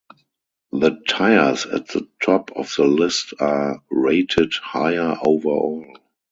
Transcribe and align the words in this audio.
The 0.71 0.99
tires 1.07 1.67
at 1.67 1.89
the 1.89 2.09
top 2.23 2.49
of 2.55 2.73
the 2.75 2.85
list 2.85 3.35
are 3.39 3.83
rated 3.91 4.53
higher 4.55 5.15
overall. 5.23 5.85